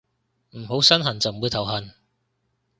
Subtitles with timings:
[0.55, 1.93] 唔好身痕就唔會頭痕